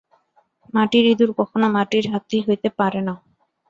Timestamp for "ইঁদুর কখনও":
1.11-1.67